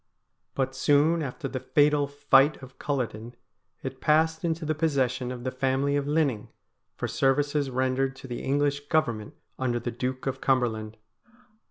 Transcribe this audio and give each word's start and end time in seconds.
But 0.55 0.73
soon 0.75 1.21
after 1.21 1.47
the 1.47 1.59
fatal 1.59 2.07
fight 2.07 2.59
of 2.63 2.79
Culloden 2.79 3.35
it 3.83 4.01
passed 4.01 4.43
into 4.43 4.65
the 4.65 4.73
possession 4.73 5.31
of 5.31 5.43
the 5.43 5.51
family 5.51 5.95
of 5.95 6.07
Linning, 6.07 6.47
for 6.95 7.07
services 7.07 7.69
rendered 7.69 8.15
to 8.15 8.27
the 8.27 8.41
English 8.41 8.87
Government 8.87 9.35
under 9.59 9.79
the 9.79 9.91
Duke 9.91 10.25
of 10.25 10.41
Cumberland. 10.41 10.97